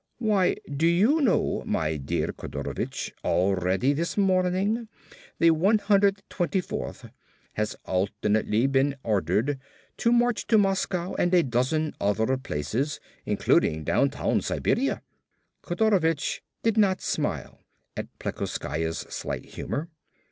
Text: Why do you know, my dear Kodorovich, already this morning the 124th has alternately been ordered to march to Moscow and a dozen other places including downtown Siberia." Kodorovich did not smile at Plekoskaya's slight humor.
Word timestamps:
Why 0.17 0.55
do 0.67 0.87
you 0.87 1.21
know, 1.21 1.61
my 1.63 1.95
dear 1.97 2.29
Kodorovich, 2.33 3.11
already 3.23 3.93
this 3.93 4.17
morning 4.17 4.87
the 5.37 5.51
124th 5.51 7.11
has 7.53 7.75
alternately 7.85 8.65
been 8.65 8.95
ordered 9.03 9.59
to 9.97 10.11
march 10.11 10.47
to 10.47 10.57
Moscow 10.57 11.13
and 11.19 11.31
a 11.35 11.43
dozen 11.43 11.93
other 12.01 12.35
places 12.37 12.99
including 13.27 13.83
downtown 13.83 14.41
Siberia." 14.41 15.03
Kodorovich 15.61 16.41
did 16.63 16.77
not 16.77 16.99
smile 17.01 17.59
at 17.95 18.07
Plekoskaya's 18.17 19.01
slight 19.07 19.45
humor. 19.53 19.87